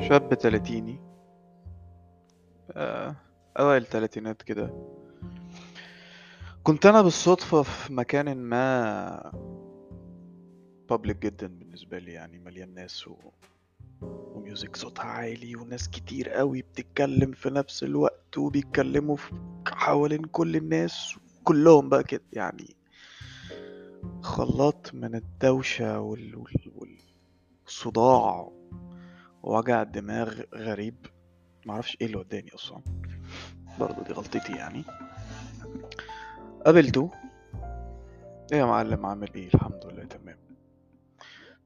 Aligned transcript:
شاب 0.00 0.34
تلاتيني. 0.34 1.00
آه، 2.70 3.16
أوائل 3.58 3.82
التلاتينات 3.82 4.42
كده. 4.42 4.70
كنت 6.62 6.86
أنا 6.86 7.02
بالصدفة 7.02 7.62
في 7.62 7.92
مكان 7.92 8.36
ما 8.36 9.32
بابليك 10.90 11.16
جدا 11.18 11.46
بالنسبة 11.46 11.98
لي 11.98 12.12
يعني 12.12 12.38
مليان 12.38 12.74
ناس 12.74 13.08
و... 13.08 13.14
وميوزك 14.02 14.76
صوتها 14.76 15.04
عالي 15.04 15.56
وناس 15.56 15.88
كتير 15.88 16.30
قوي 16.30 16.62
بتتكلم 16.62 17.32
في 17.32 17.50
نفس 17.50 17.82
الوقت 17.82 18.38
وبيتكلموا 18.38 19.16
في 19.16 19.32
حوالين 19.68 20.24
كل 20.24 20.56
الناس 20.56 21.16
كلهم 21.44 21.88
بقى 21.88 22.04
كده 22.04 22.22
يعني 22.32 22.76
خلاط 24.22 24.94
من 24.94 25.14
الدوشة 25.14 26.00
وال... 26.00 26.36
وال... 26.36 26.98
والصداع 27.64 28.52
ووجع 29.46 29.82
الدماغ 29.82 30.40
غريب. 30.54 31.06
معرفش 31.66 31.96
إيه 32.00 32.06
اللي 32.06 32.18
وداني 32.18 32.54
أصلا. 32.54 32.80
برضه 33.80 34.02
دي 34.02 34.12
غلطتي 34.12 34.52
يعني. 34.52 34.84
قابلته. 36.64 37.10
إيه 38.52 38.58
يا 38.58 38.64
معلم 38.64 39.06
عامل 39.06 39.34
إيه؟ 39.34 39.48
الحمد 39.54 39.86
لله 39.86 40.04
تمام. 40.04 40.38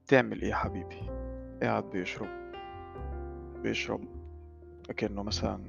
تعمل 0.07 0.41
إيه 0.41 0.53
حبيبي؟ 0.53 1.01
قاعد 1.63 1.83
بيشرب. 1.83 2.29
بيشرب. 3.63 4.01
أكنه 4.89 5.23
مثلا 5.23 5.63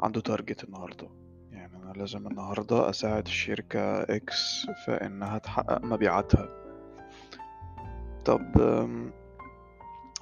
عنده 0.00 0.20
target 0.20 0.64
النهارده. 0.64 1.08
يعني 1.52 1.76
أنا 1.76 1.92
لازم 1.92 2.26
النهارده 2.26 2.90
أساعد 2.90 3.26
الشركة 3.26 4.02
X 4.02 4.66
في 4.84 4.92
إنها 4.92 5.38
تحقق 5.38 5.84
مبيعاتها. 5.84 6.48
طب 8.24 8.52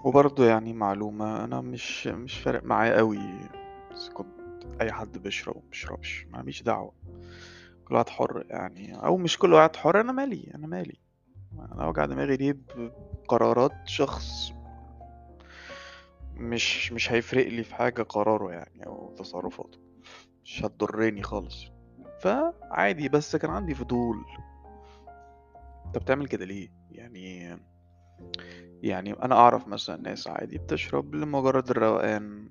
وبرضه 0.04 0.44
يعني 0.46 0.72
معلومة 0.72 1.44
أنا 1.44 1.60
مش 1.60 2.06
مش 2.06 2.38
فارق 2.38 2.64
معايا 2.64 2.96
قوي 2.96 3.18
بس 3.92 4.08
كنت 4.08 4.28
أي 4.80 4.92
حد 4.92 5.18
بيشرب 5.18 5.56
ومبيشربش 5.56 6.26
ماليش 6.30 6.62
دعوة. 6.62 6.92
كل 7.84 7.94
واحد 7.94 8.08
حر 8.08 8.44
يعني 8.50 9.04
أو 9.04 9.16
مش 9.16 9.38
كل 9.38 9.52
واحد 9.52 9.76
حر 9.76 10.00
أنا 10.00 10.12
مالي 10.12 10.50
أنا 10.54 10.66
مالي. 10.66 10.98
أنا 11.72 11.88
وجع 11.88 12.04
دماغي 12.06 12.36
ليه 12.36 12.56
بقرارات 12.76 13.72
شخص 13.84 14.52
مش 16.34 16.92
مش 16.92 17.12
هيفرق 17.12 17.46
لي 17.48 17.62
في 17.62 17.74
حاجة 17.74 18.02
قراره 18.02 18.52
يعني 18.52 18.86
أو 18.86 19.14
تصرفاته. 19.18 19.78
مش 20.44 20.64
هتضرني 20.64 21.22
خالص. 21.22 21.64
فعادي 22.20 23.08
بس 23.08 23.36
كان 23.36 23.50
عندي 23.50 23.74
فضول. 23.74 24.24
أنت 25.86 25.98
بتعمل 25.98 26.26
كده 26.26 26.44
ليه؟ 26.44 26.68
يعني 26.90 27.56
يعني 28.82 29.12
أنا 29.12 29.34
أعرف 29.34 29.68
مثلا 29.68 29.96
ناس 29.96 30.28
عادي 30.28 30.58
بتشرب 30.58 31.14
لمجرد 31.14 31.70
الروقان 31.70 32.48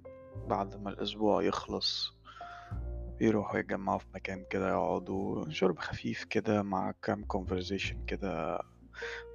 بعد 0.47 0.75
ما 0.81 0.89
الأسبوع 0.89 1.43
يخلص 1.43 2.17
يروحوا 3.21 3.59
يتجمعوا 3.59 3.99
في 3.99 4.05
مكان 4.15 4.45
كده 4.49 4.69
يقعدوا 4.69 5.49
شرب 5.49 5.79
خفيف 5.79 6.23
كده 6.23 6.61
مع 6.63 6.93
كام 7.03 7.25
conversation 7.33 7.95
كده 8.07 8.59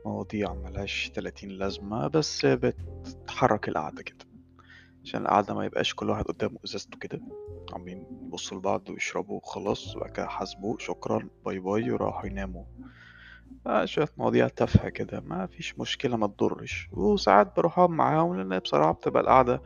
مواضيع 0.06 0.54
ملهاش 0.54 1.10
30 1.14 1.50
لازمة 1.50 2.08
بس 2.08 2.46
بتحرك 2.46 3.68
القعدة 3.68 4.02
كده. 4.02 4.26
عشان 5.04 5.22
القعدة 5.22 5.54
ما 5.54 5.64
يبقاش 5.64 5.94
كل 5.94 6.10
واحد 6.10 6.24
قدامه 6.24 6.58
أزازته 6.64 6.98
كده. 6.98 7.20
عاملين 7.72 8.06
يبصوا 8.26 8.58
لبعض 8.58 8.90
ويشربوا 8.90 9.36
وخلاص 9.36 9.96
وبعد 9.96 10.10
كده 10.10 10.26
حاسبوا 10.26 10.76
شكرا 10.78 11.28
باي 11.44 11.58
باي 11.58 11.90
وراحوا 11.90 12.26
يناموا. 12.26 12.64
آه 13.66 13.84
شوية 13.84 14.08
مواضيع 14.16 14.48
تافهة 14.48 14.88
كده 14.88 15.20
ما 15.20 15.46
فيش 15.46 15.78
مشكلة 15.78 16.16
ما 16.16 16.26
تضرش. 16.26 16.88
وساعات 16.92 17.56
بروح 17.56 17.78
أقعد 17.78 17.90
معاهم 17.90 18.36
لأن 18.36 18.58
بصراحة 18.58 18.92
بتبقى 18.92 19.22
القعدة 19.22 19.62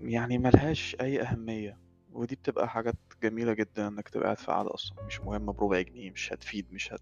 يعني 0.00 0.38
ملهاش 0.38 0.96
أي 1.00 1.22
أهمية. 1.22 1.78
ودي 2.12 2.34
بتبقى 2.34 2.68
حاجات 2.68 2.96
جميلة 3.22 3.52
جدا 3.52 3.88
إنك 3.88 4.08
تبقى 4.08 4.24
قاعد 4.24 4.38
في 4.38 4.46
قعدة 4.52 4.74
أصلا 4.74 5.02
مش 5.06 5.20
مهمة 5.20 5.52
بربع 5.52 5.80
جنيه 5.80 6.10
مش 6.10 6.32
هتفيد 6.32 6.66
مش 6.72 6.92
هت 6.92 7.00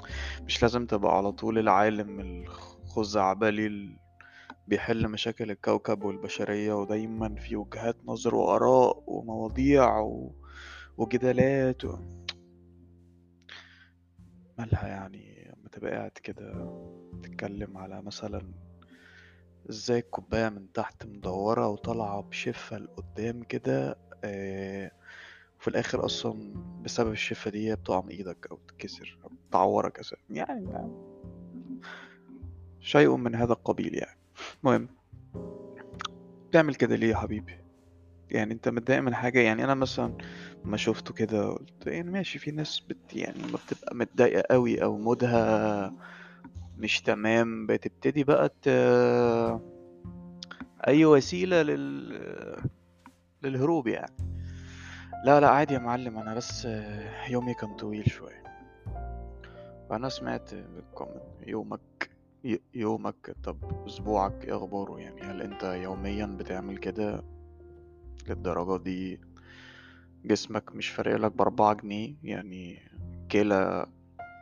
مش 0.46 0.62
لازم 0.62 0.86
تبقى 0.86 1.16
على 1.16 1.32
طول 1.32 1.58
العالم 1.58 2.20
الخزعبلي 2.20 3.96
بيحل 4.68 5.08
مشاكل 5.08 5.50
الكوكب 5.50 6.04
والبشرية 6.04 6.72
ودايما 6.72 7.34
في 7.34 7.56
وجهات 7.56 7.96
نظر 8.04 8.34
وآراء 8.34 9.02
ومواضيع 9.06 9.98
و... 9.98 10.32
وجدالات 10.96 11.84
و... 11.84 11.98
مالها 14.60 14.88
يعني 14.88 15.52
لما 15.56 15.68
تبقى 15.68 15.90
قاعد 15.90 16.10
كده 16.10 16.52
تتكلم 17.22 17.76
على 17.78 18.02
مثلا 18.02 18.52
إزاي 19.70 19.98
الكوباية 19.98 20.48
من 20.48 20.72
تحت 20.72 21.06
مدورة 21.06 21.68
وطالعة 21.68 22.20
بشفة 22.22 22.78
لقدام 22.78 23.42
كده 23.42 23.98
آه، 24.24 24.90
وفي 25.60 25.68
الآخر 25.68 26.04
أصلا 26.04 26.54
بسبب 26.82 27.12
الشفة 27.12 27.50
دي 27.50 27.74
بتقع 27.74 28.00
من 28.00 28.08
إيدك 28.08 28.46
أو 28.50 28.56
تتكسر 28.68 29.18
أو 29.24 29.30
تعورك 29.52 29.98
أساسا. 29.98 30.16
يعني 30.30 30.90
شيء 32.80 33.16
من 33.16 33.34
هذا 33.34 33.52
القبيل 33.52 33.94
يعني. 33.94 34.18
المهم 34.64 34.88
بتعمل 36.48 36.74
كده 36.74 36.96
ليه 36.96 37.10
يا 37.10 37.16
حبيبي؟ 37.16 37.54
يعني 38.30 38.54
أنت 38.54 38.68
متضايق 38.68 39.00
من 39.00 39.14
حاجة؟ 39.14 39.40
يعني 39.40 39.64
أنا 39.64 39.74
مثلا 39.74 40.14
ما 40.64 40.76
شفته 40.76 41.14
كده 41.14 41.48
قلت 41.48 41.86
يعني 41.86 42.10
ماشي 42.10 42.38
في 42.38 42.50
ناس 42.50 42.80
بت 42.80 43.14
يعني 43.14 43.42
ما 43.52 43.58
بتبقى 43.66 43.94
متضايقة 43.96 44.42
قوي 44.50 44.82
أو 44.82 44.98
مودها 44.98 45.92
مش 46.78 47.00
تمام 47.00 47.66
بتبتدي 47.66 48.24
بقى 48.24 48.48
ت... 48.62 48.68
أي 50.88 51.04
وسيلة 51.04 51.62
لل 51.62 52.60
للهروب 53.42 53.86
يعني. 53.88 54.16
لا 55.24 55.40
لا 55.40 55.48
عادي 55.50 55.74
يا 55.74 55.78
معلم 55.78 56.18
أنا 56.18 56.34
بس 56.34 56.68
يومي 57.28 57.54
كان 57.54 57.76
طويل 57.76 58.10
شوية. 58.10 58.42
فأنا 59.90 60.08
سمعت 60.08 60.54
بالكومنت 60.54 61.22
يومك 61.46 62.10
يومك 62.74 63.36
طب 63.44 63.86
أسبوعك 63.86 64.44
إيه 64.44 64.56
أخباره 64.56 64.98
يعني؟ 64.98 65.20
هل 65.22 65.42
أنت 65.42 65.62
يوميا 65.64 66.26
بتعمل 66.26 66.76
كده 66.76 67.24
للدرجة 68.28 68.82
دي؟ 68.82 69.20
جسمك 70.24 70.72
مش 70.74 70.88
فارق 70.88 71.16
لك 71.16 71.32
بأربعة 71.32 71.74
جنيه 71.74 72.14
يعني 72.22 72.78
كلى 73.32 73.86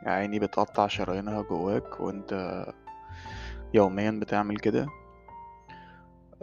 يا 0.05 0.11
عيني 0.11 0.39
بتقطع 0.39 0.87
شرايينها 0.87 1.41
جواك 1.41 1.99
وأنت 1.99 2.65
يوميا 3.73 4.11
بتعمل 4.11 4.57
كده. 4.57 4.87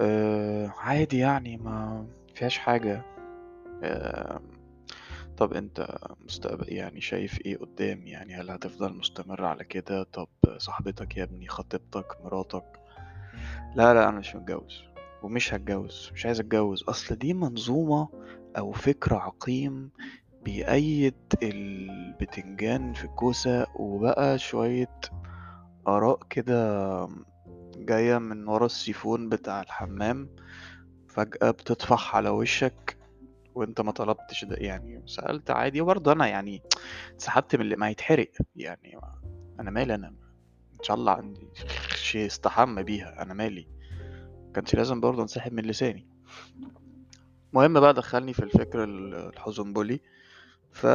أه 0.00 0.72
عادي 0.78 1.18
يعني 1.18 1.56
ما 1.56 2.06
فيهاش 2.34 2.58
حاجة. 2.58 3.02
أه 3.82 4.40
طب 5.36 5.52
أنت 5.52 5.98
مستقبل 6.24 6.72
يعني 6.72 7.00
شايف 7.00 7.40
إيه 7.46 7.56
قدام؟ 7.58 8.06
يعني 8.06 8.34
هل 8.34 8.50
هتفضل 8.50 8.92
مستمر 8.96 9.44
على 9.44 9.64
كده؟ 9.64 10.02
طب 10.02 10.28
صاحبتك 10.58 11.16
يا 11.16 11.22
ابني 11.24 11.48
خطيبتك 11.48 12.06
مراتك؟ 12.24 12.64
لا 13.74 13.94
لا 13.94 14.08
أنا 14.08 14.18
مش 14.18 14.36
متجوز 14.36 14.82
ومش 15.22 15.54
هتجوز 15.54 16.10
مش 16.14 16.26
عايز 16.26 16.40
أتجوز. 16.40 16.84
أصل 16.88 17.14
دي 17.14 17.34
منظومة 17.34 18.08
أو 18.58 18.72
فكر 18.72 19.14
عقيم 19.14 19.90
بيأيد 20.42 21.14
البتنجان 21.42 22.92
في 22.92 23.04
الكوسة 23.04 23.66
وبقى 23.74 24.38
شوية 24.38 25.00
آراء 25.88 26.18
كده 26.30 27.08
جاية 27.76 28.18
من 28.18 28.48
ورا 28.48 28.66
السيفون 28.66 29.28
بتاع 29.28 29.60
الحمام 29.62 30.28
فجأة 31.08 31.50
بتطفح 31.50 32.16
على 32.16 32.28
وشك 32.28 32.98
وأنت 33.54 33.80
ما 33.80 33.92
طلبتش 33.92 34.44
ده. 34.44 34.56
يعني 34.56 35.02
سألت 35.06 35.50
عادي 35.50 35.80
وبرضه 35.80 36.12
أنا 36.12 36.26
يعني 36.26 36.62
اتسحبت 37.14 37.56
من 37.56 37.62
اللي 37.62 37.76
ما 37.76 37.90
يتحرق 37.90 38.30
يعني 38.56 38.98
أنا 39.60 39.70
مالي 39.70 39.94
أنا 39.94 40.08
إن 40.08 40.82
شاء 40.82 40.96
الله 40.96 41.12
عندي 41.12 41.48
شيء 41.94 42.26
استحمى 42.26 42.82
بيها. 42.82 43.22
أنا 43.22 43.34
مالي. 43.34 43.68
كانش 44.54 44.74
لازم 44.74 45.00
برضه 45.00 45.22
أنسحب 45.22 45.52
من 45.52 45.62
لساني. 45.64 46.08
المهم 47.56 47.80
بقى 47.80 47.94
دخلني 47.94 48.32
في 48.32 48.42
الفكر 48.44 48.84
الحزنبلي 48.84 50.00
ف 50.72 50.86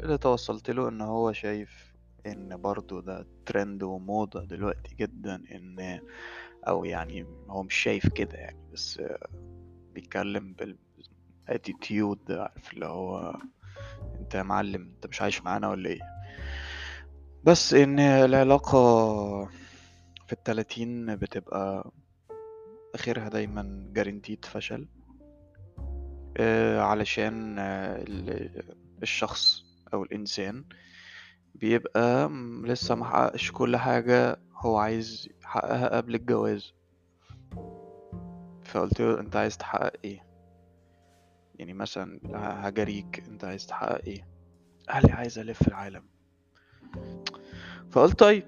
اللي 0.00 0.18
توصلت 0.20 0.70
له 0.70 0.88
إن 0.88 1.00
هو 1.00 1.32
شايف 1.32 1.94
إن 2.26 2.56
برضو 2.56 3.00
ده 3.00 3.26
ترند 3.46 3.82
وموضة 3.82 4.44
دلوقتي 4.44 4.94
جدا 4.94 5.34
إن 5.34 6.00
أو 6.68 6.84
يعني 6.84 7.26
هو 7.48 7.62
مش 7.62 7.74
شايف 7.74 8.08
كده 8.08 8.38
يعني 8.38 8.58
بس 8.72 9.02
بيتكلم 9.94 10.54
بالاتيتيود 11.48 12.32
عارف 12.32 12.72
اللي 12.72 12.86
هو 12.86 13.34
أنت 14.20 14.34
يا 14.34 14.42
معلم 14.42 14.82
أنت 14.82 15.06
مش 15.06 15.22
عايش 15.22 15.42
معانا 15.42 15.68
ولا 15.68 15.88
إيه؟ 15.90 16.00
بس 17.44 17.74
إن 17.74 17.98
العلاقة 18.00 18.80
في 20.26 20.32
التلاتين 20.32 21.16
بتبقى 21.16 21.92
آخرها 22.94 23.28
دايما 23.28 23.90
جارنتيد 23.92 24.44
فشل. 24.44 24.88
آه، 26.36 26.80
علشان 26.80 27.58
آه، 27.58 28.02
ال- 28.08 28.74
الشخص 29.02 29.64
أو 29.94 30.02
الإنسان 30.02 30.64
بيبقى 31.54 32.28
لسه 32.64 32.94
محققش 32.94 33.52
كل 33.52 33.76
حاجة 33.76 34.40
هو 34.56 34.76
عايز 34.78 35.28
يحققها 35.42 35.96
قبل 35.96 36.14
الجواز. 36.14 36.72
فقلت 38.64 39.00
له 39.00 39.20
أنت 39.20 39.36
عايز 39.36 39.58
تحقق 39.58 39.92
إيه؟ 40.04 40.26
يعني 41.54 41.72
مثلا 41.72 42.20
هجريك 42.68 43.24
أنت 43.28 43.44
عايز 43.44 43.66
تحقق 43.66 44.04
إيه؟ 44.04 44.26
قال 44.88 45.06
لي 45.06 45.12
عايز 45.12 45.38
ألف 45.38 45.68
العالم. 45.68 46.02
فقلت 47.90 48.18
طيب 48.18 48.44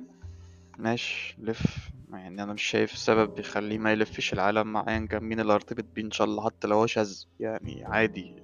ماشي 0.79 1.37
لف. 1.39 1.91
يعني 2.19 2.43
أنا 2.43 2.53
مش 2.53 2.63
شايف 2.63 2.97
سبب 2.97 3.39
يخليه 3.39 3.79
ما 3.79 3.93
يلفش 3.93 4.33
العالم 4.33 4.73
مع 4.73 4.85
ايا 4.89 5.07
كان 5.07 5.25
مين 5.25 5.41
اللي 5.41 5.53
هرتبط 5.53 5.85
بيه 5.95 6.03
إن 6.03 6.11
شاء 6.11 6.27
الله 6.27 6.45
حتى 6.45 6.69
لو 6.69 6.77
هو 6.77 6.87
شاذ. 6.87 7.25
يعني 7.41 7.85
عادي 7.85 8.43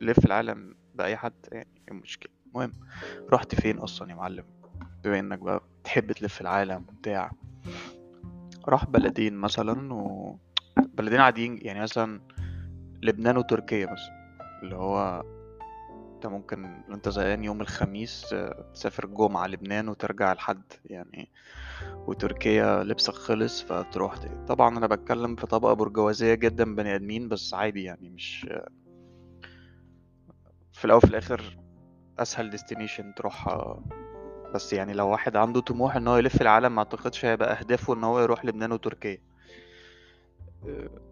لف 0.00 0.26
العالم 0.26 0.74
بأي 0.94 1.16
حد 1.16 1.32
يعني 1.52 1.68
إيه 1.88 1.94
المشكلة؟ 1.94 2.32
المهم 2.46 2.72
رحت 3.32 3.54
فين 3.54 3.78
أصلا 3.78 4.10
يا 4.10 4.14
معلم؟ 4.14 4.44
بما 5.04 5.18
إنك 5.18 5.38
بقى 5.38 5.60
تحب 5.84 6.12
تلف 6.12 6.40
العالم 6.40 6.84
بتاع 7.00 7.32
راح 8.68 8.84
بلدين 8.86 9.34
مثلا 9.34 9.94
و 9.94 10.36
بلدين 10.94 11.20
عاديين 11.20 11.58
يعني 11.62 11.80
مثلا 11.80 12.20
لبنان 13.02 13.36
وتركيا 13.36 13.86
مثلا 13.86 14.20
اللي 14.62 14.76
هو 14.76 15.22
انت 16.20 16.26
ممكن 16.26 16.64
انت 16.90 17.08
زهقان 17.08 17.44
يوم 17.44 17.60
الخميس 17.60 18.32
آه، 18.32 18.70
تسافر 18.74 19.06
جمعة 19.06 19.46
لبنان 19.46 19.88
وترجع 19.88 20.32
الحد 20.32 20.62
يعني 20.84 21.30
وتركيا 22.06 22.84
لبسك 22.84 23.12
خلص 23.12 23.62
فتروح 23.62 24.16
ت- 24.16 24.48
طبعا 24.48 24.78
أنا 24.78 24.86
بتكلم 24.86 25.36
في 25.36 25.46
طبقة 25.46 25.72
برجوازية 25.72 26.34
جدا 26.34 26.74
بني 26.74 26.94
آدمين 26.94 27.28
بس 27.28 27.54
عادي 27.54 27.82
يعني 27.82 28.10
مش 28.10 28.46
في 30.72 30.84
الأول 30.84 30.96
وفي 31.04 31.10
الآخر 31.10 31.58
أسهل 32.18 32.50
ديستنيشن 32.50 33.14
تروحها. 33.14 33.84
بس 34.54 34.72
يعني 34.72 34.92
لو 34.92 35.08
واحد 35.08 35.36
عنده 35.36 35.60
طموح 35.60 35.96
إن 35.96 36.08
هو 36.08 36.16
يلف 36.16 36.42
العالم 36.42 36.72
ما 36.74 36.78
أعتقدش 36.78 37.24
هيبقى 37.24 37.58
أهدافه 37.60 37.94
إن 37.94 38.04
هو 38.04 38.20
يروح 38.20 38.44
لبنان 38.44 38.72
وتركيا. 38.72 39.18
آه، 39.18 39.29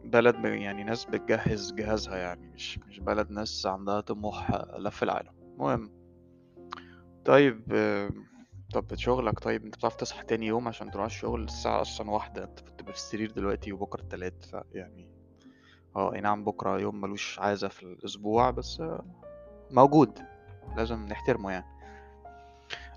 بلد 0.04 0.44
يعني 0.44 0.84
ناس 0.84 1.04
بتجهز 1.04 1.72
جهازها 1.72 2.16
يعني 2.16 2.48
مش 2.48 2.78
مش 2.78 3.00
بلد 3.00 3.30
ناس 3.30 3.66
عندها 3.66 4.00
طموح 4.00 4.64
لف 4.78 5.02
العالم. 5.02 5.32
المهم. 5.40 5.90
طيب 7.24 7.62
طب 8.74 8.94
شغلك 8.94 9.40
طيب 9.40 9.64
انت 9.64 9.76
بتعرف 9.76 9.96
تصحى 9.96 10.24
تاني 10.24 10.46
يوم 10.46 10.68
عشان 10.68 10.90
تروح 10.90 11.04
الشغل؟ 11.04 11.44
الساعة 11.44 11.80
أصلا 11.80 12.10
واحدة 12.10 12.44
انت 12.44 12.60
بتبقى 12.60 12.92
في 12.92 12.98
السرير 12.98 13.30
دلوقتي 13.30 13.72
وبكرة 13.72 14.00
التلات 14.00 14.44
يعني 14.72 15.08
آه 15.96 16.14
اي 16.14 16.20
نعم 16.20 16.44
بكرة 16.44 16.78
يوم 16.78 17.00
ملوش 17.00 17.38
عازة 17.38 17.68
في 17.68 17.82
الأسبوع 17.82 18.50
بس 18.50 18.82
موجود. 19.70 20.18
لازم 20.76 21.06
نحترمه 21.06 21.50
يعني. 21.50 21.66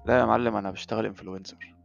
لا 0.05 0.19
يا 0.19 0.25
معلم 0.25 0.55
أنا 0.55 0.71
بشتغل 0.71 1.05
influencer 1.05 1.75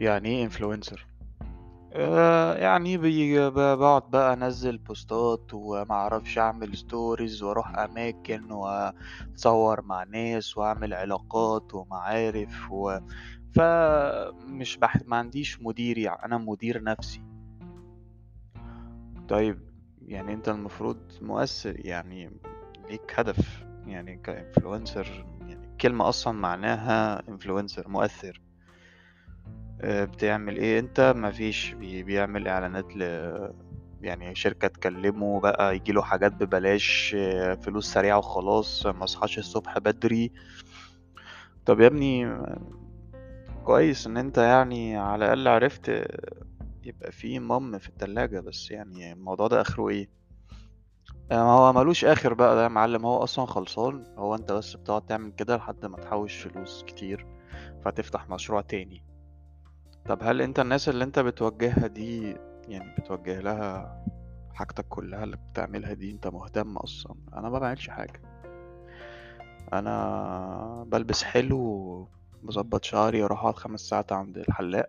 يعني 0.00 0.28
إيه 0.28 0.44
influencer 0.44 1.06
آه 1.92 2.54
يعني 2.54 2.96
بقعد 3.50 4.10
بقى 4.10 4.32
أنزل 4.32 4.78
بوستات 4.78 5.54
وما 5.54 5.94
أعرفش 5.94 6.38
أعمل 6.38 6.76
stories 6.76 7.42
وأروح 7.42 7.78
أماكن 7.78 8.52
وأتصور 8.52 9.82
مع 9.82 10.04
ناس 10.04 10.58
وأعمل 10.58 10.94
علاقات 10.94 11.74
ومعارف 11.74 12.70
و... 12.70 12.98
فمش 13.54 14.76
بح... 14.76 14.96
ما 15.06 15.16
عنديش 15.16 15.62
مدير 15.62 15.98
يعني 15.98 16.24
أنا 16.24 16.38
مدير 16.38 16.82
نفسي. 16.82 17.22
طيب 19.28 19.58
يعني 20.06 20.34
أنت 20.34 20.48
المفروض 20.48 20.98
مؤثر 21.22 21.86
يعني 21.86 22.30
ليك 22.90 23.12
هدف 23.20 23.64
يعني 23.86 24.16
ك 24.16 24.26
influencer 24.26 25.26
يعني 25.40 25.66
الكلمة 25.72 26.08
أصلا 26.08 26.32
معناها 26.32 27.28
influencer 27.28 27.88
مؤثر. 27.88 28.40
بتعمل 29.84 30.56
إيه؟ 30.56 30.78
أنت 30.78 31.12
مفيش 31.16 31.72
بي- 31.72 32.02
بيعمل 32.02 32.48
إعلانات 32.48 32.96
ل 32.96 33.02
يعني 34.02 34.34
شركة 34.34 34.68
تكلمه 34.68 35.40
بقى 35.40 35.76
يجيله 35.76 36.02
حاجات 36.02 36.32
ببلاش 36.32 37.14
آه، 37.18 37.54
فلوس 37.54 37.92
سريعة 37.92 38.18
وخلاص 38.18 38.86
ما 38.86 39.04
اصحاش 39.04 39.38
الصبح 39.38 39.78
بدري. 39.78 40.32
طب 41.66 41.80
يا 41.80 41.86
ابني 41.86 42.26
آه، 42.26 42.60
كويس 43.64 44.06
إن 44.06 44.16
أنت 44.16 44.38
يعني 44.38 44.96
على 44.96 45.24
الأقل 45.24 45.48
عرفت 45.48 45.88
آه، 45.88 46.18
يبقى 46.84 47.12
في 47.12 47.38
مام 47.38 47.78
في 47.78 47.88
التلاجة 47.88 48.40
بس 48.40 48.70
يعني 48.70 49.12
الموضوع 49.12 49.46
ده 49.46 49.60
آخره 49.60 49.88
إيه؟ 49.88 50.08
آه، 51.30 51.34
ما 51.44 51.50
هو 51.52 51.72
ملوش 51.72 52.04
آخر 52.04 52.34
بقى 52.34 52.54
ده 52.54 52.62
يا 52.62 52.68
معلم. 52.68 53.06
هو 53.06 53.16
أصلا 53.24 53.46
خلصان. 53.46 54.04
هو 54.18 54.34
أنت 54.34 54.52
بس 54.52 54.76
بتقعد 54.76 55.02
تعمل 55.06 55.32
كده 55.32 55.56
لحد 55.56 55.86
ما 55.86 55.96
تحوش 55.96 56.42
فلوس 56.42 56.84
كتير 56.86 57.26
فتفتح 57.84 58.28
مشروع 58.28 58.60
تاني. 58.60 59.09
طب 60.06 60.18
هل 60.22 60.42
انت 60.42 60.60
الناس 60.60 60.88
اللي 60.88 61.04
انت 61.04 61.18
بتوجهها 61.18 61.86
دي 61.86 62.36
يعني 62.68 62.94
بتوجه 62.98 63.40
لها 63.40 63.96
حاجتك 64.54 64.86
كلها 64.88 65.24
اللي 65.24 65.36
بتعملها 65.52 65.92
دي 65.92 66.10
انت 66.10 66.26
مهتم 66.26 66.76
أصلا؟ 66.76 67.16
أنا 67.34 67.48
ما 67.48 67.58
بعملش 67.58 67.88
حاجة. 67.88 68.20
أنا 69.72 70.84
بلبس 70.88 71.22
حلو 71.24 72.08
بظبط 72.42 72.84
شعري 72.84 73.22
أروح 73.24 73.40
اقعد 73.40 73.54
خمس 73.56 73.80
ساعات 73.80 74.12
عند 74.12 74.38
الحلاق 74.38 74.88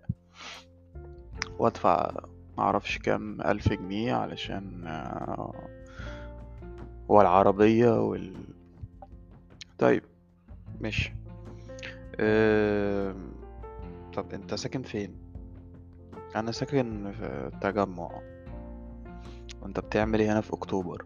وادفع 1.59 2.11
معرفش 2.57 2.97
كام 2.97 3.41
ألف 3.41 3.73
جنيه 3.73 4.13
علشان 4.13 4.87
آه، 4.87 5.67
هو 7.11 7.21
العربية 7.21 8.01
وال 8.01 8.33
طيب 9.79 10.03
ماشي. 10.81 11.13
أم، 12.19 13.31
طب 14.13 14.33
انت 14.33 14.53
ساكن 14.53 14.83
فين؟ 14.83 15.15
أنا 16.35 16.51
ساكن 16.51 17.11
في 17.19 17.25
التجمع. 17.53 18.21
وانت 19.61 19.79
بتعمل 19.79 20.19
إيه 20.19 20.31
هنا 20.33 20.41
في 20.41 20.53
اكتوبر؟ 20.53 21.05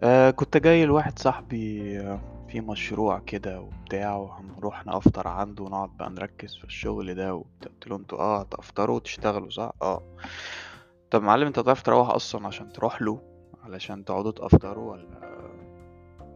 آه 0.00 0.30
كنت 0.30 0.56
جاي 0.56 0.84
لواحد 0.86 1.18
صاحبي 1.18 1.98
آه، 2.00 2.20
في 2.48 2.60
مشروع 2.60 3.18
كده 3.18 3.60
وبتاع 3.60 4.16
وهنروح 4.16 4.86
نفطر 4.86 5.28
عنده 5.28 5.64
ونقعد 5.64 5.96
بقى 5.96 6.10
نركز 6.10 6.56
في 6.56 6.64
الشغل 6.64 7.14
ده 7.14 7.34
وبتاع. 7.34 7.72
قلت 7.72 7.86
له 7.88 7.96
أنتوا 7.96 8.18
آه 8.18 8.40
هتفطروا 8.40 8.96
وتشتغلوا 8.96 9.50
صح؟ 9.50 9.72
آه. 9.82 10.02
طب 11.10 11.22
معلم 11.22 11.46
انت 11.46 11.60
تعرف 11.60 11.82
تروح 11.82 12.10
أصلا 12.10 12.46
عشان 12.46 12.72
تروح 12.72 13.02
له؟ 13.02 13.22
علشان 13.64 14.04
تقعدوا 14.04 14.30
تفطروا 14.32 14.92
ولا 14.92 15.20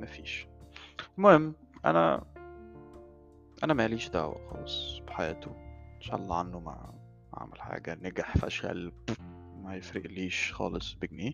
مفيش؟ 0.01 0.47
المهم 1.19 1.55
أنا 1.85 2.25
أنا 3.65 3.75
ماليش 3.75 4.09
دعوة 4.09 4.51
خالص 4.51 5.00
بحياته. 5.11 5.51
إن 5.97 6.01
شاء 6.01 6.17
الله 6.17 6.39
عنه 6.39 6.61
ما 6.61 6.95
عمل 7.35 7.61
حاجة 7.61 7.99
نجح 8.03 8.37
فشل 8.39 8.93
ما 9.63 9.75
يفرقليش 9.77 10.53
خالص 10.53 10.93
بجنيه. 10.95 11.33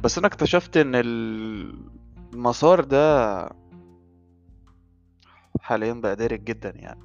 بس 0.00 0.18
أنا 0.18 0.26
اكتشفت 0.26 0.76
إن 0.76 0.94
ال- 0.94 1.90
المسار 2.34 2.84
ده 2.84 3.40
حاليا 5.60 5.92
بقى 5.92 6.16
دارج 6.16 6.44
جدا 6.44 6.70
يعني. 6.76 7.00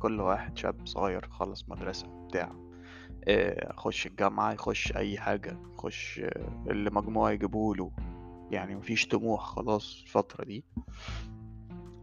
كل 0.00 0.20
واحد 0.20 0.58
شاب 0.58 0.86
صغير 0.86 1.28
خلص 1.30 1.64
مدرسة 1.68 2.26
بتاع 2.28 2.52
آه، 3.28 3.70
يخش 3.72 4.06
الجامعة 4.06 4.52
يخش 4.52 4.96
أي 4.96 5.18
حاجة 5.18 5.58
يخش 5.74 6.20
آه، 6.24 6.64
اللي 6.70 6.90
مجموعة 6.90 7.30
يجيبوله 7.30 7.92
يعني 8.50 8.76
مفيش 8.76 9.08
طموح 9.08 9.40
خلاص 9.44 10.00
الفترة 10.02 10.44
دي. 10.44 10.64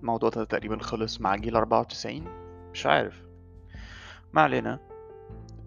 الموضوع 0.01 0.29
ده 0.29 0.43
تقريبا 0.43 0.79
خلص 0.83 1.21
مع 1.21 1.35
جيل 1.35 1.55
أربعة 1.55 1.79
وتسعين. 1.79 2.46
مش 2.73 2.85
عارف. 2.85 3.23
ما 4.33 4.41
علينا. 4.41 4.79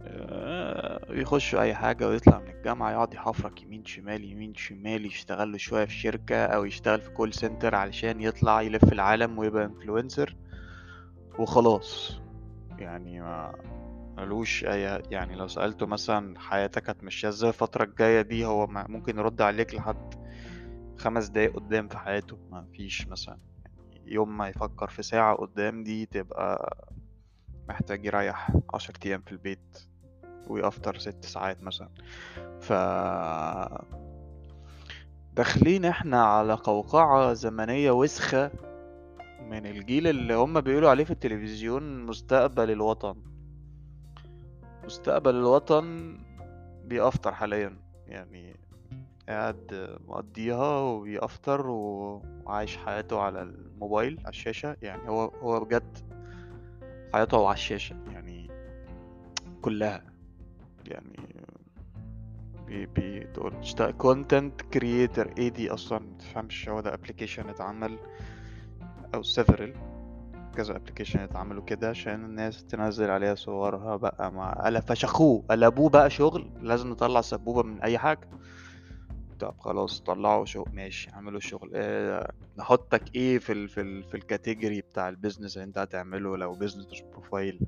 آه، 0.02 1.07
يخش 1.11 1.54
أي 1.54 1.75
حاجة 1.75 2.09
ويطلع 2.09 2.38
من 2.38 2.49
الجامعة 2.49 2.90
يقعد 2.92 3.14
يحفرك 3.14 3.62
يمين 3.62 3.85
شمال 3.85 4.25
يمين 4.25 4.54
شمال 4.54 5.07
يشتغل 5.07 5.52
له 5.52 5.59
شوية 5.59 5.85
في 5.85 5.92
شركة 5.92 6.45
أو 6.47 6.64
يشتغل 6.64 7.00
في 7.00 7.11
call 7.11 7.35
center 7.35 7.75
علشان 7.75 8.21
يطلع 8.21 8.62
يلف 8.62 8.92
العالم 8.92 9.38
ويبقى 9.38 9.64
influencer 9.65 10.37
وخلاص. 11.38 12.21
يعني 12.78 13.21
ما 13.21 13.54
ملوش 14.16 14.64
أي 14.64 15.02
يعني 15.11 15.35
لو 15.35 15.47
سألته 15.49 15.87
مثلا 15.87 16.38
حياتك 16.40 16.90
هتمشيها 16.90 17.30
إزاي 17.30 17.49
الفترة 17.49 17.85
الجاية 17.85 18.21
دي 18.21 18.45
هو 18.47 18.66
ممكن 18.66 19.19
يرد 19.19 19.42
عليك 19.42 19.75
لحد 19.75 20.14
خمس 20.99 21.28
دقايق 21.28 21.57
قدام 21.57 21.88
في 21.88 21.99
حياته. 21.99 22.38
ما 22.50 22.66
فيش 22.76 23.09
مثلا. 23.09 23.38
يوم 24.11 24.37
ما 24.37 24.49
يفكر 24.49 24.88
في 24.88 25.02
ساعة 25.02 25.35
قدام 25.37 25.85
دي 25.85 26.07
تبقى 26.07 26.76
محتاج 27.69 28.05
يريح 28.05 28.50
عشر 28.75 28.95
أيام 29.07 29.21
في 29.21 29.33
البيت 29.33 29.79
ويفطر 30.47 30.99
ست 30.99 31.25
ساعات 31.25 31.62
مثلا. 31.62 31.88
ف 32.61 32.73
داخلين 35.35 35.85
إحنا 35.85 36.25
على 36.25 36.55
قوقعة 36.55 37.33
زمنية 37.33 37.90
وسخة 37.90 38.50
من 39.40 39.67
الجيل 39.67 40.07
اللي 40.07 40.35
هم 40.35 40.61
بيقولوا 40.61 40.90
عليه 40.90 41.05
في 41.05 41.11
التلفزيون 41.11 42.07
مستقبل 42.07 42.71
الوطن. 42.71 43.17
مستقبل 44.85 45.35
الوطن 45.35 46.19
بيفطر 46.85 47.35
حاليا 47.35 47.76
يعني 48.07 48.57
قاعد 49.31 49.97
مقضيها 50.09 50.79
وبيفطر 50.81 51.67
وعايش 51.67 52.77
حياته 52.77 53.21
على 53.21 53.43
الموبايل 53.43 54.19
على 54.21 54.29
الشاشة. 54.29 54.77
يعني 54.83 55.09
هو 55.09 55.25
هو 55.25 55.61
بجد 55.65 55.99
حياته 57.13 57.47
على 57.47 57.55
الشاشة 57.55 57.97
يعني 58.13 58.51
كلها. 59.63 60.03
يعني 60.87 61.35
بي 62.67 62.87
بيقول 62.87 63.55
content 63.99 64.62
creator 64.62 65.35
إيه 65.39 65.49
دي 65.49 65.71
أصلا 65.71 65.99
متفهمش 65.99 66.69
هو 66.69 66.81
ده 66.81 66.95
application 66.95 67.49
اتعمل 67.49 67.99
أو 69.15 69.23
several 69.23 69.75
كذا 70.57 70.77
application 70.77 71.21
اتعملوا 71.21 71.65
كده 71.65 71.89
عشان 71.89 72.25
الناس 72.25 72.65
تنزل 72.65 73.11
عليها 73.11 73.35
صورها 73.35 73.97
بقى 73.97 74.33
ما 74.33 74.53
قال 74.53 74.83
فشخوه 74.83 75.45
قلبوه 75.51 75.89
بقى 75.91 76.11
شغل 76.11 76.51
لازم 76.63 76.91
نطلع 76.91 77.21
سبوبة 77.21 77.63
من 77.63 77.81
أي 77.83 77.99
حاجة. 77.99 78.29
طب 79.41 79.55
خلاص 79.59 80.01
طلعوا 80.01 80.45
شغل 80.45 80.67
ماشي 80.73 81.11
اعملوا 81.11 81.41
شغل 81.41 81.71
آه 81.75 82.33
نحطك 82.57 83.15
إيه 83.15 83.39
في 83.39 83.53
ال 83.53 83.69
في 83.69 83.81
ال 83.81 84.05
في 84.05 84.15
ال 84.17 84.24
category 84.24 84.81
بتاع 84.81 85.09
ال 85.09 85.14
business 85.14 85.57
اللي 85.57 85.65
انت 85.67 85.79
هتعمله 85.79 86.37
لو 86.37 86.55
business 86.55 86.87
profile 87.12 87.61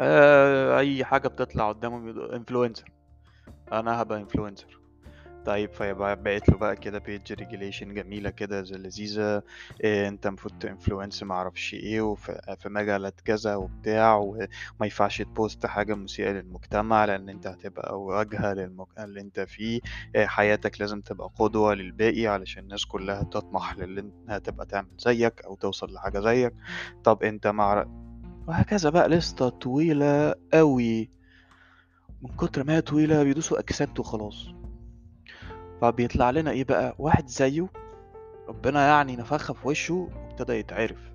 آه 0.00 0.78
أي 0.78 1.04
حاجة 1.04 1.28
بتطلع 1.28 1.68
قدامهم 1.68 2.20
influencer 2.32 2.90
أنا 3.72 4.02
هبقى 4.02 4.18
influencer 4.18 4.81
طيب 5.46 5.70
بقيت 6.22 6.48
له 6.48 6.56
بقى 6.58 6.76
كده 6.76 6.98
page 6.98 7.32
regulation 7.32 7.94
جميلة 7.94 8.30
كده 8.30 8.62
زي 8.62 8.76
لذيذة. 8.76 9.42
إيه 9.84 10.08
انت 10.08 10.26
المفروض 10.26 10.58
ت 10.58 10.64
influence 10.64 11.22
ما 11.22 11.34
أعرفش 11.34 11.74
إيه 11.74 12.00
وفي 12.00 12.56
في 12.60 12.68
مجالات 12.68 13.20
كذا 13.20 13.54
وبتاع 13.56 14.16
وما 14.16 14.48
ينفعش 14.82 15.22
ت 15.22 15.31
post 15.31 15.66
حاجة 15.66 15.94
مسيئه 15.94 16.30
للمجتمع 16.30 17.04
لأن 17.04 17.28
انت 17.28 17.46
هتبقى 17.46 18.00
واجهة 18.02 18.52
للمكان 18.54 19.04
اللي 19.04 19.20
انت 19.20 19.40
فيه. 19.40 19.80
إيه 20.14 20.26
حياتك 20.26 20.80
لازم 20.80 21.00
تبقى 21.00 21.30
قدوة 21.38 21.74
للباقي 21.74 22.26
علشان 22.26 22.62
الناس 22.62 22.84
كلها 22.86 23.22
تطمح 23.22 23.76
للي 23.78 24.00
انها 24.00 24.38
تبقى 24.38 24.66
تعمل 24.66 24.88
زيك 24.98 25.44
أو 25.44 25.54
توصل 25.54 25.92
لحاجة 25.92 26.20
زيك. 26.20 26.54
طب 27.04 27.22
انت 27.22 27.46
مع 27.46 27.86
وهكذا 28.48 28.90
بقى. 28.90 29.08
لسته 29.08 29.48
طويلة 29.48 30.34
قوي 30.52 31.10
من 32.22 32.36
كتر 32.36 32.64
ما 32.64 32.76
هي 32.76 32.80
طويلة 32.80 33.22
بيدوسوا 33.22 33.58
accept 33.58 34.00
وخلاص. 34.00 34.61
فبيطلع 35.82 36.30
لنا 36.30 36.50
إيه 36.50 36.64
بقى؟ 36.64 36.94
واحد 36.98 37.26
زيه 37.28 37.66
ربنا 38.48 38.86
يعني 38.86 39.16
نفخها 39.16 39.54
في 39.54 39.68
وشه 39.68 39.94
وابتدى 39.94 40.52
يتعرف. 40.52 41.12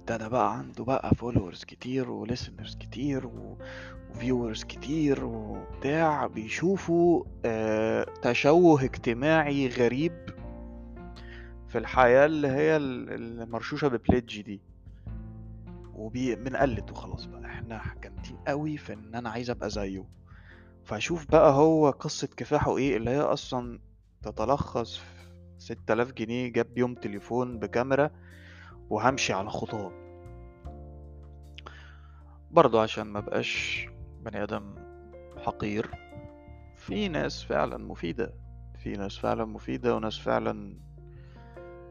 ابتدى 0.00 0.28
بقى 0.28 0.58
عنده 0.58 0.84
بقى 0.84 1.14
followers 1.14 1.64
كتير 1.64 2.10
و 2.10 2.17
listeners 2.17 2.76
كتير 2.76 3.30
وفيورز 4.10 4.64
كتير 4.64 5.24
وبتاع 5.24 6.26
بيشوفوا 6.26 7.24
آه 7.44 8.06
تشوه 8.22 8.84
اجتماعي 8.84 9.68
غريب 9.68 10.12
في 11.68 11.78
الحياة 11.78 12.26
اللي 12.26 12.48
هي 12.48 12.76
المرشوشة 12.76 13.88
ببليدج 13.88 14.40
دي. 14.40 14.60
وبنقلد 15.94 16.90
وخلاص 16.90 17.24
بقى 17.24 17.44
إحنا 17.46 17.82
جامدين 18.02 18.36
قوي 18.48 18.76
في 18.76 18.92
إن 18.92 19.14
أنا 19.14 19.30
عايز 19.30 19.50
أبقى 19.50 19.70
زيه. 19.70 20.04
فأشوف 20.84 21.30
بقى 21.30 21.52
هو 21.52 21.90
قصة 21.90 22.28
كفاحه 22.36 22.76
إيه 22.76 22.96
اللي 22.96 23.10
هي 23.10 23.20
أصلا 23.20 23.78
تتلخص 24.22 24.96
في 24.96 25.04
ستة 25.58 25.92
آلاف 25.92 26.12
جنيه 26.12 26.52
جاب 26.52 26.74
بيهم 26.74 26.94
تليفون 26.94 27.58
بكاميرا 27.58 28.10
وهمشي 28.90 29.32
على 29.32 29.50
خطاه 29.50 29.92
برضه 32.50 32.82
عشان 32.82 33.06
ما 33.06 33.20
بقاش 33.20 33.86
بني 34.22 34.42
آدم 34.42 34.74
حقير 35.46 35.90
في 36.76 37.08
ناس 37.08 37.42
فعلا 37.44 37.76
مفيدة 37.78 38.34
في 38.78 38.92
ناس 38.92 39.18
فعلا 39.18 39.44
مفيدة 39.44 39.96
وناس 39.96 40.18
فعلا 40.18 40.78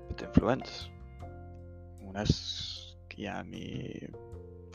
بتنفلونس 0.10 0.90
وناس 2.02 2.64
يعني 3.18 4.12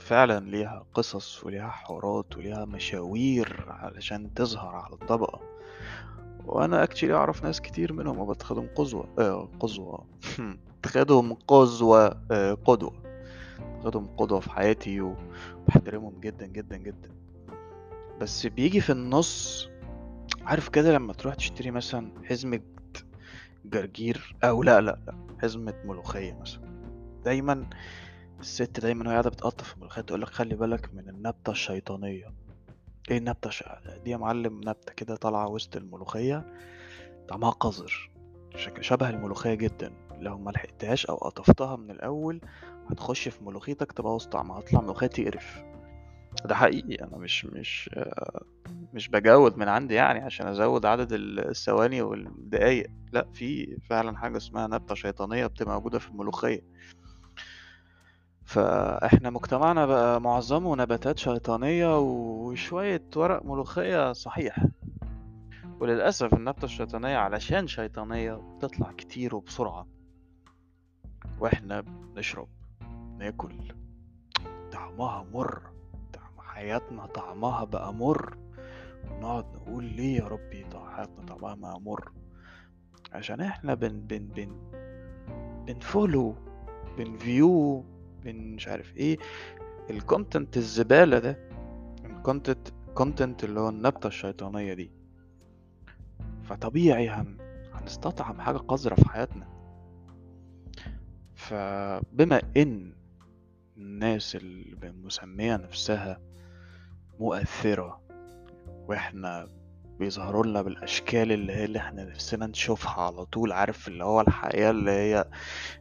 فعلا 0.08 0.40
ليها 0.50 0.84
قصص 0.94 1.44
وليها 1.44 1.68
حوارات 1.68 2.36
وليها 2.36 2.64
مشاوير 2.64 3.64
علشان 3.68 4.34
تظهر 4.34 4.74
على 4.76 4.92
الطبقة. 4.94 5.40
وأنا 6.46 6.82
اكشلي 6.82 7.14
أعرف 7.14 7.44
ناس 7.44 7.60
كتير 7.60 7.92
منهم 7.92 8.18
وبتخدهم 8.18 8.68
قدوة 8.74 9.08
آه 9.18 9.48
قدوة 9.60 10.06
بتخدهم 10.80 11.32
قدوة 11.48 12.20
آه 12.30 12.54
قدوة. 12.54 13.02
بتخدهم 13.78 14.06
قدوة 14.16 14.40
في 14.40 14.50
حياتي 14.50 15.00
وبحترمهم 15.00 16.20
جدا 16.20 16.46
جدا 16.46 16.76
جدا. 16.76 17.10
بس 18.20 18.46
بيجي 18.46 18.80
في 18.80 18.92
النص 18.92 19.68
عارف 20.42 20.68
كده 20.68 20.92
لما 20.94 21.12
تروح 21.12 21.34
تشتري 21.34 21.70
مثلا 21.70 22.12
حزمة 22.24 22.60
جرجير؟ 23.64 24.36
أو 24.44 24.62
لا 24.62 24.80
لا 24.80 24.98
لا 25.06 25.14
حزمة 25.42 25.74
ملوخية 25.84 26.38
مثلا. 26.40 26.68
دايما 27.24 27.66
الست 28.40 28.80
دايما 28.80 29.04
وهي 29.04 29.12
قاعدة 29.12 29.30
بتقطف 29.30 29.74
الملوخية 29.74 30.02
تقولك 30.02 30.28
خلي 30.28 30.54
بالك 30.54 30.94
من 30.94 31.08
النبتة 31.08 31.50
الشيطانية. 31.50 32.32
إيه 33.10 33.18
النبتة 33.18 33.50
ش... 33.50 33.64
دي 34.04 34.10
يا 34.10 34.16
معلم 34.16 34.60
نبتة 34.64 34.92
كده 34.92 35.16
طالعة 35.16 35.48
وسط 35.48 35.76
الملوخية 35.76 36.46
طعمها 37.28 37.50
قذر 37.50 38.10
شبه 38.80 39.10
الملوخية 39.10 39.54
جدا. 39.54 39.92
لو 40.20 40.38
ما 40.38 40.50
لحقتهاش 40.50 41.06
أو 41.06 41.16
قطفتها 41.16 41.76
من 41.76 41.90
الأول 41.90 42.40
هتخش 42.90 43.28
في 43.28 43.44
ملوخيتك 43.44 43.92
تبوظ 43.92 44.24
طعمها 44.26 44.58
هتطلع 44.58 44.80
ملوخية 44.80 45.06
تقرف. 45.06 45.62
ده 46.44 46.54
حقيقي 46.54 46.94
أنا 47.04 47.16
مش 47.16 47.44
مش 47.44 47.90
مش 48.94 49.08
بجود 49.08 49.56
من 49.56 49.68
عندي 49.68 49.94
يعني 49.94 50.18
عشان 50.20 50.46
أزود 50.46 50.86
عدد 50.86 51.08
الثواني 51.12 52.02
والدقايق. 52.02 52.90
لا 53.12 53.26
في 53.34 53.76
فعلا 53.90 54.16
حاجة 54.16 54.36
اسمها 54.36 54.66
نبتة 54.66 54.94
شيطانية 54.94 55.46
بتبقى 55.46 55.74
موجودة 55.74 55.98
في 55.98 56.08
الملوخية. 56.08 56.60
فاحنا 58.48 59.30
مجتمعنا 59.30 59.86
بقى 59.86 60.20
معظمه 60.20 60.76
نباتات 60.76 61.18
شيطانية 61.18 61.98
وشوية 61.98 63.02
ورق 63.16 63.44
ملوخية 63.44 64.12
صحيح. 64.12 64.64
وللأسف 65.80 66.34
النبتة 66.34 66.64
الشيطانية 66.64 67.16
علشان 67.16 67.66
شيطانية 67.66 68.32
بتطلع 68.34 68.92
كتير 68.92 69.34
وبسرعة. 69.36 69.86
وإحنا 71.40 71.80
بنشرب 71.80 72.48
ناكل 73.18 73.72
طعمها 74.72 75.24
مر. 75.32 75.62
طعم 76.12 76.40
حياتنا 76.40 77.06
طعمها 77.06 77.64
بقى 77.64 77.94
مر. 77.94 78.36
ونقعد 79.10 79.44
نقول 79.54 79.84
ليه 79.84 80.16
يا 80.18 80.24
ربي 80.24 80.66
حياتنا 80.96 81.24
طعمها 81.26 81.54
بقى 81.54 81.80
مر؟ 81.80 82.12
عشان 83.12 83.40
إحنا 83.40 83.74
بن 83.74 84.00
بن 84.00 84.18
بن 84.26 84.56
بنفولو 85.66 86.34
بنفيو 86.98 87.84
من 88.24 88.54
مش 88.54 88.68
عارف 88.68 88.96
إيه 88.96 89.18
الكونتنت 89.90 90.56
الزبالة 90.56 91.18
ده 91.18 91.48
ال 92.04 92.12
content 92.12 92.68
content 92.94 93.44
اللي 93.44 93.60
هو 93.60 93.68
النبتة 93.68 94.06
الشيطانية 94.06 94.74
دي. 94.74 94.90
فطبيعي 96.44 97.08
هن... 97.08 97.38
هنستطعم 97.74 98.40
حاجة 98.40 98.56
قذرة 98.56 98.94
في 98.94 99.08
حياتنا. 99.08 99.48
فبما 101.34 102.42
إن 102.56 102.92
الناس 103.76 104.36
اللي 104.36 104.92
مسمية 104.92 105.56
نفسها 105.56 106.20
مؤثرة 107.20 108.00
وإحنا 108.68 109.48
بيظهروا 109.98 110.46
لنا 110.46 110.62
بالأشكال 110.62 111.32
اللي 111.32 111.52
هي 111.52 111.64
اللي 111.64 111.78
إحنا 111.78 112.04
نفسنا 112.04 112.46
نشوفها 112.46 113.02
على 113.02 113.24
طول 113.24 113.52
عارف 113.52 113.88
اللي 113.88 114.04
هو 114.04 114.20
الحياة 114.20 114.70
اللي 114.70 114.90
هي 114.90 115.24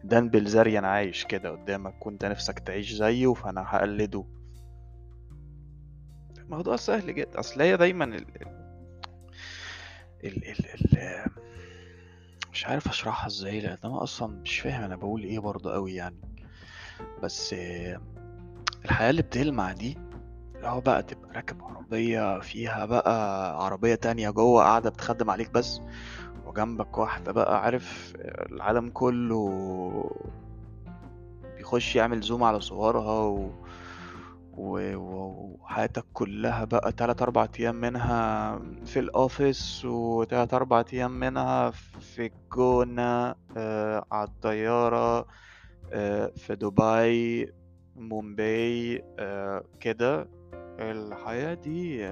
دان 0.03 0.29
بلزيريان 0.29 0.85
عايش 0.85 1.25
كده 1.25 1.49
قدامك 1.51 2.05
وأنت 2.05 2.25
نفسك 2.25 2.59
تعيش 2.59 2.93
زيه 2.93 3.33
فأنا 3.33 3.63
هقلده. 3.67 4.25
الموضوع 6.37 6.75
سهل 6.75 7.15
جدا. 7.15 7.39
أصل 7.39 7.61
هي 7.61 7.77
دايما 7.77 8.05
ال 8.05 8.25
ال 10.23 10.47
ال 10.47 10.65
ال 10.97 11.25
مش 12.53 12.65
عارف 12.65 12.87
أشرحها 12.87 13.27
إزاي 13.27 13.59
لأن 13.59 13.77
أنا 13.85 14.03
أصلا 14.03 14.41
مش 14.41 14.59
فاهم 14.59 14.83
أنا 14.83 14.95
بقول 14.95 15.23
إيه 15.23 15.39
برضه 15.39 15.73
قوي 15.73 15.95
يعني. 15.95 16.21
بس 17.23 17.55
الحياة 18.85 19.09
اللي 19.09 19.21
بتلمع 19.21 19.71
دي 19.71 19.97
اللي 20.57 20.67
هو 20.67 20.81
بقى 20.81 21.03
تبقى 21.03 21.31
راكب 21.35 21.63
عربية 21.63 22.39
فيها 22.39 22.85
بقى 22.85 23.65
عربية 23.65 23.95
تانية 23.95 24.29
جوه 24.29 24.63
قاعدة 24.63 24.89
بتخدم 24.89 25.29
عليك 25.29 25.51
بس 25.51 25.81
وجنبك 26.45 26.97
واحدة 26.97 27.31
بقى 27.31 27.63
عارف 27.63 28.13
العالم 28.51 28.89
كله 28.89 30.11
بيخش 31.57 31.95
يعمل 31.95 32.21
zoom 32.21 32.43
على 32.43 32.59
صورها 32.59 33.19
و... 33.21 33.51
و... 34.57 34.95
وحياتك 34.95 36.05
كلها 36.13 36.65
بقى 36.65 36.91
تلات 36.91 37.21
أربع 37.21 37.47
أيام 37.59 37.75
منها 37.75 38.59
في 38.85 38.99
ال 38.99 39.12
office 39.12 39.85
وتلات 39.85 40.53
أربع 40.53 40.83
أيام 40.93 41.11
منها 41.19 41.69
في 41.99 42.25
الجونة 42.25 43.35
آه 43.57 44.05
على 44.11 44.27
الطيارة 44.27 45.25
آه 45.93 46.31
في 46.35 46.55
دبي 46.55 47.53
مومباي 47.95 49.03
آه 49.19 49.63
كده. 49.79 50.36
الحياة 50.79 51.53
دي 51.53 52.09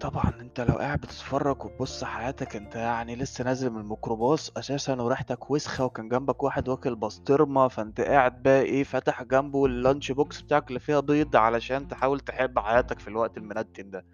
طبعا 0.00 0.32
أنت 0.40 0.60
لو 0.60 0.74
قاعد 0.74 1.00
بتتفرج 1.00 1.64
وتبص 1.64 2.04
حياتك 2.04 2.56
أنت 2.56 2.74
يعني 2.76 3.16
لسه 3.16 3.44
نازل 3.44 3.70
من 3.70 3.80
الميكروباص 3.80 4.50
أساسا 4.56 4.94
وريحتك 5.02 5.50
وسخة 5.50 5.84
وكان 5.84 6.08
جنبك 6.08 6.42
واحد 6.42 6.68
واكل 6.68 6.96
بسطرمة 6.96 7.68
فأنت 7.68 8.00
قاعد 8.00 8.42
بقى 8.42 8.62
إيه 8.62 8.84
فاتح 8.84 9.22
جنبه 9.22 9.66
ال 9.66 9.74
lunch 9.74 10.12
box 10.12 10.40
بتاعك 10.42 10.68
اللي 10.68 10.80
فيها 10.80 11.00
بيض 11.00 11.36
علشان 11.36 11.88
تحاول 11.88 12.20
تحب 12.20 12.58
حياتك 12.58 12.98
في 12.98 13.08
الوقت 13.08 13.36
المنتن 13.38 13.90
ده. 13.90 14.04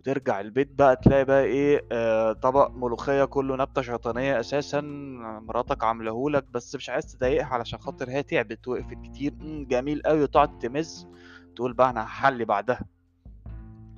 وترجع 0.00 0.40
البيت 0.40 0.72
بقى 0.72 0.96
تلاقي 0.96 1.24
بقى 1.24 1.44
إيه 1.44 1.84
آه 1.92 2.32
طبق 2.32 2.70
ملوخية 2.70 3.24
كله 3.24 3.56
نبتة 3.56 3.82
شيطانية 3.82 4.40
أساسا 4.40 4.80
مراتك 5.42 5.84
عاملهولك 5.84 6.44
بس 6.50 6.74
مش 6.74 6.90
عايز 6.90 7.06
تضايقها 7.16 7.46
علشان 7.46 7.78
خاطر 7.78 8.10
هي 8.10 8.22
تعبت 8.22 8.68
وقفت 8.68 8.94
كتير. 9.04 9.34
جميل 9.68 10.02
قوي 10.02 10.22
وتقعد 10.22 10.58
تمز 10.58 11.06
تقول 11.56 11.72
بقى 11.72 11.90
أنا 11.90 12.04
هحلي 12.04 12.44
بعدها. 12.44 12.80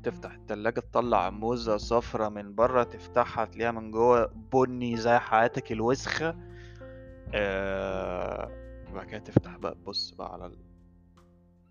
تفتح 0.03 0.33
التلاجة 0.33 0.81
تطلع 0.81 1.31
موزة 1.31 1.77
صفرة 1.77 2.29
من 2.29 2.55
بره 2.55 2.83
تفتحها 2.83 3.45
تلاقيها 3.45 3.73
من 3.73 3.91
جوه 3.91 4.27
بني 4.53 4.97
زي 4.97 5.19
حياتك 5.19 5.73
الوسخة. 5.73 6.37
آه 7.35 8.51
وبعد 8.91 9.07
كده 9.07 9.19
تفتح 9.21 9.57
بقى 9.57 9.75
تبص 9.75 10.11
بقى 10.11 10.33
على 10.33 10.53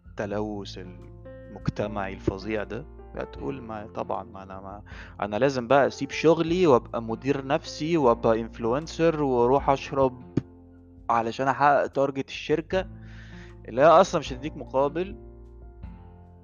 التلوث 0.09 0.77
المجتمعي 0.77 2.13
الفظيع 2.13 2.63
ده. 2.63 3.00
بقى 3.15 3.25
تقول 3.25 3.61
ما 3.61 3.87
طبعا 3.95 4.23
ما 4.23 4.43
أنا 4.43 4.59
ما 4.61 4.81
أنا 5.21 5.35
لازم 5.35 5.67
بقى 5.67 5.87
أسيب 5.87 6.11
شغلي 6.11 6.67
وأبقى 6.67 7.01
مدير 7.01 7.45
نفسي 7.47 7.97
وأبقى 7.97 8.39
influencer 8.41 9.23
وأروح 9.23 9.69
أشرب 9.69 10.37
علشان 11.09 11.47
أحقق 11.47 11.87
target 11.87 12.29
الشركة 12.29 12.87
اللي 13.67 13.81
هي 13.81 13.85
أصلا 13.85 14.19
مش 14.19 14.33
هتديك 14.33 14.57
مقابل. 14.57 15.15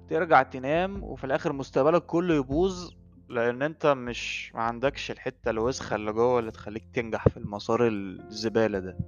ترجع 0.08 0.42
تنام 0.42 1.04
وفي 1.04 1.24
الآخر 1.24 1.52
مستقبلك 1.52 2.06
كله 2.06 2.34
يبوظ 2.34 2.90
لأن 3.28 3.62
أنت 3.62 3.86
مش 3.86 4.52
ما 4.54 4.62
عندكش 4.62 5.10
الحتة 5.10 5.50
الوسخة 5.50 5.96
اللي 5.96 6.12
جوه 6.12 6.38
اللي 6.38 6.50
تخليك 6.50 6.84
تنجح 6.94 7.28
في 7.28 7.36
المسار 7.36 7.86
الزبالة 7.88 8.78
ده. 8.78 8.98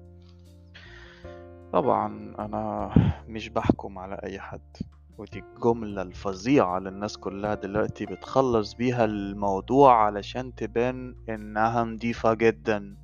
طبعا 1.73 2.35
أنا 2.39 2.91
مش 3.29 3.49
بحكم 3.49 3.99
على 3.99 4.15
أي 4.25 4.41
حد. 4.41 4.77
ودي 5.21 5.39
الجملة 5.39 6.03
الفظيعة 6.03 6.79
اللي 6.79 6.89
الناس 6.89 7.17
كلها 7.17 7.55
دلوقتي 7.55 8.07
بتخلص 8.07 8.75
بيها 8.75 9.05
الموضوع 9.05 10.05
علشان 10.05 10.55
تبان 10.55 11.15
إنها 11.29 11.85
نضيفة 11.85 12.35
جدا. 12.35 12.97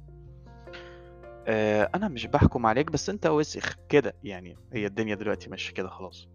آه، 1.47 1.91
أنا 1.95 2.09
مش 2.09 2.27
بحكم 2.27 2.67
عليك 2.67 2.91
بس 2.91 3.11
أنت 3.11 3.27
وسخ 3.27 3.77
كده. 3.89 4.15
يعني 4.23 4.57
هي 4.73 4.87
الدنيا 4.87 5.15
دلوقتي 5.15 5.51
ماشية 5.51 5.75
كده 5.75 5.89
خلاص. 5.89 6.29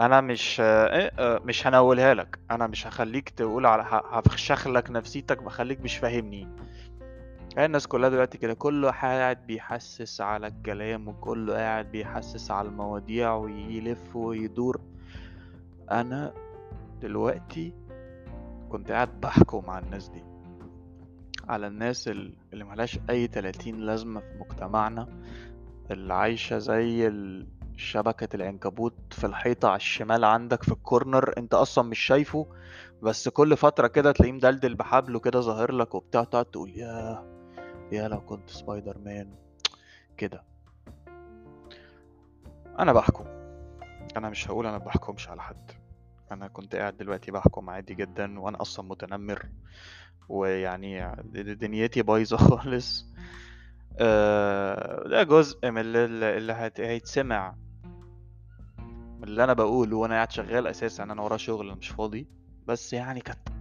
أنا 0.00 0.20
مش 0.20 0.60
آه، 0.60 0.96
إيه، 0.96 1.12
آه، 1.18 1.40
مش 1.44 1.66
هنولها 1.66 2.14
لك. 2.14 2.38
أنا 2.50 2.66
مش 2.66 2.86
هخليك 2.86 3.28
تقول 3.28 3.66
على 3.66 3.82
هفشخ 3.88 4.68
لك 4.68 4.90
نفسيتك 4.90 5.42
بخليك 5.42 5.80
مش 5.80 5.96
فاهمني. 5.96 6.48
هي 7.56 7.64
الناس 7.64 7.86
كلها 7.86 8.08
دلوقتي 8.08 8.38
كده 8.38 8.54
كله 8.54 8.90
قاعد 8.90 9.46
بيحسس 9.46 10.20
على 10.20 10.46
الكلام 10.46 11.08
وكله 11.08 11.54
قاعد 11.54 11.90
بيحسس 11.92 12.50
على 12.50 12.68
المواضيع 12.68 13.34
ويلف 13.34 14.16
ويدور. 14.16 14.80
أنا 15.90 16.32
دلوقتي 17.02 17.72
كنت 18.68 18.90
قاعد 18.90 19.20
بحكم 19.20 19.70
على 19.70 19.84
الناس 19.84 20.08
دي 20.08 20.22
على 21.48 21.66
الناس 21.66 22.08
ال- 22.08 22.34
اللي 22.52 22.64
ملهاش 22.64 22.98
أي 23.10 23.26
30 23.26 23.80
لازمة 23.80 24.20
في 24.20 24.38
مجتمعنا 24.40 25.08
اللي 25.90 26.14
عايشة 26.14 26.58
زي 26.58 27.12
شبكة 27.76 28.36
العنكبوت 28.36 28.94
في 29.10 29.24
الحيطة 29.26 29.68
على 29.68 29.76
الشمال 29.76 30.24
عندك 30.24 30.62
في 30.62 30.72
الكورنر 30.72 31.34
أنت 31.38 31.54
أصلا 31.54 31.84
مش 31.88 31.98
شايفه 31.98 32.46
بس 33.02 33.28
كل 33.28 33.56
فترة 33.56 33.86
كده 33.86 34.12
تلاقيه 34.12 34.32
مدلدل 34.32 34.74
بحبله 34.74 35.18
كده 35.20 35.40
ظاهر 35.40 35.72
لك 35.72 35.94
وبتاع 35.94 36.24
تقعد 36.24 36.44
تقول 36.44 36.70
يا 36.76 37.33
يا 37.94 38.08
لو 38.08 38.20
كنت 38.20 38.50
سبايدر 38.50 38.98
مان 38.98 39.34
كده. 40.16 40.44
أنا 42.78 42.92
بحكم. 42.92 43.24
أنا 44.16 44.30
مش 44.30 44.48
هقول 44.48 44.66
أنا 44.66 44.78
بحكمش 44.78 45.28
على 45.28 45.42
حد. 45.42 45.70
أنا 46.32 46.48
كنت 46.48 46.76
قاعد 46.76 46.96
دلوقتي 46.96 47.30
بحكم 47.30 47.70
عادي 47.70 47.94
جدا 47.94 48.40
وأنا 48.40 48.62
أصلا 48.62 48.88
متنمر. 48.88 49.48
ويعني 50.28 51.16
دنيتي 51.34 52.02
بايظة 52.02 52.36
خالص. 52.48 53.06
آه، 53.98 55.08
ده 55.08 55.22
جزء 55.22 55.70
من 55.70 55.80
اللي, 55.80 56.72
هيتسمع. 56.78 57.54
من 59.18 59.24
اللي 59.24 59.44
أنا 59.44 59.52
بقوله 59.52 59.96
وأنا 59.96 60.14
قاعد 60.14 60.32
شغال 60.32 60.66
أساسا 60.66 61.02
أنا 61.02 61.22
ورا 61.22 61.36
شغل 61.36 61.76
مش 61.76 61.88
فاضي. 61.88 62.28
بس 62.66 62.92
يعني 62.92 63.20
كانت 63.20 63.53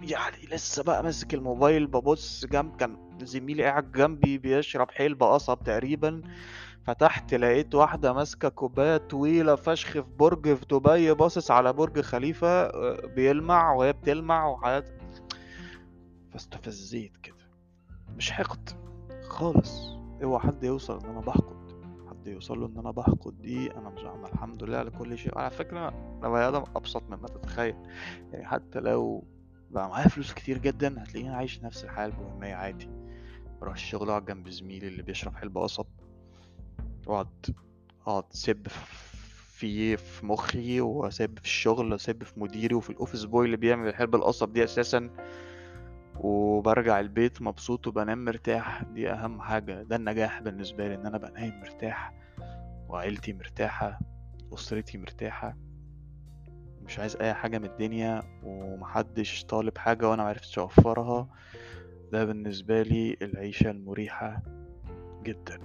يعني 0.00 0.36
لسه 0.52 0.82
بقى 0.82 1.02
ماسك 1.02 1.34
الموبايل 1.34 1.86
ببص 1.86 2.44
جنب 2.46 2.76
كان 2.76 2.96
زميلي 3.22 3.64
قاعد 3.64 3.92
جنبي 3.92 4.38
بيشرب 4.38 4.90
حلبة 4.90 5.26
قصب 5.26 5.58
تقريبا. 5.64 6.22
فتحت 6.84 7.34
لقيت 7.34 7.74
واحدة 7.74 8.12
ماسكة 8.12 8.48
كوباية 8.48 8.96
طويلة 8.96 9.54
فشخ 9.54 9.90
في 9.92 10.04
برج 10.18 10.54
في 10.54 10.66
دبي 10.70 11.14
باصص 11.14 11.50
على 11.50 11.72
برج 11.72 12.00
خليفة 12.00 12.48
آه، 12.48 13.06
بيلمع 13.06 13.72
وهي 13.72 13.92
بتلمع 13.92 14.46
وحاجات 14.48 14.88
فاستفزيت 16.32 17.16
كده. 17.16 17.36
مش 18.16 18.30
حقد 18.30 18.70
خالص. 19.28 19.96
اوعى 20.22 20.40
حد 20.40 20.64
يوصل 20.64 21.00
ان 21.04 21.10
أنا 21.10 21.20
بحقد. 21.20 21.56
حد 22.10 22.26
يوصل 22.26 22.60
له 22.60 22.66
ان 22.66 22.78
أنا 22.78 22.90
بحقد 22.90 23.42
دي 23.42 23.72
أنا 23.72 23.88
مش 23.90 24.00
هعمل 24.04 24.24
الحمد 24.32 24.62
لله 24.64 24.78
على 24.78 24.90
كل 24.90 25.18
شيء. 25.18 25.38
على 25.38 25.50
فكرة 25.50 25.88
أنا 25.88 26.28
بني 26.28 26.48
آدم 26.48 26.64
أبسط 26.76 27.02
مما 27.10 27.26
تتخيل. 27.28 27.76
يعني 28.32 28.46
حتى 28.46 28.80
لو 28.80 29.24
بقى 29.70 29.88
معايا 29.88 30.08
فلوس 30.08 30.32
كتير 30.32 30.58
جدا 30.58 31.02
هتلاقيني 31.02 31.34
عايش 31.34 31.62
نفس 31.62 31.84
الحياة 31.84 32.06
البوهيمية 32.06 32.54
عادي. 32.54 32.88
بروح 33.60 33.74
الشغل 33.74 34.08
أقعد 34.10 34.24
جنب 34.24 34.48
زميلي 34.48 34.88
اللي 34.88 35.02
بيشرب 35.02 35.34
حلبة 35.36 35.60
قصب 35.62 35.86
واقعد 37.06 37.56
أقعد 38.06 38.24
سب 38.30 38.68
في 38.68 39.96
في 39.96 40.26
مخي 40.26 40.80
واسب 40.80 41.38
في 41.38 41.44
الشغل 41.44 41.92
واسب 41.92 42.24
في 42.24 42.40
مديري 42.40 42.74
وفي 42.74 42.90
ال 42.90 42.95
office 42.95 43.24
boy 43.24 43.46
اللي 43.46 43.56
بيعمل 43.56 43.88
الحلبة 43.88 44.18
القصب 44.18 44.52
دي 44.52 44.64
أساسا. 44.64 45.10
وبرجع 46.16 47.00
البيت 47.00 47.42
مبسوط 47.42 47.86
وبنام 47.86 48.24
مرتاح. 48.24 48.82
دي 48.82 49.10
أهم 49.10 49.40
حاجة. 49.40 49.82
ده 49.82 49.96
النجاح 49.96 50.42
بالنسبة 50.42 50.88
لي 50.88 50.94
إن 50.94 51.06
أنا 51.06 51.18
بنام 51.18 51.60
مرتاح. 51.60 52.12
وعيلتي 52.88 53.32
مرتاحة. 53.32 54.00
أسرتي 54.54 54.98
مرتاحة. 54.98 55.56
مش 56.86 56.98
عايز 56.98 57.16
أي 57.16 57.34
حاجة 57.34 57.58
من 57.58 57.64
الدنيا 57.64 58.22
ومحدش 58.42 59.44
طالب 59.44 59.78
حاجة 59.78 60.08
وأنا 60.10 60.22
معرفتش 60.22 60.58
أوفرها 60.58 61.28
ده 62.12 62.24
بالنسبة 62.24 62.82
لي 62.82 63.16
العيشة 63.22 63.70
المريحة 63.70 64.42
جدا. 65.22 65.58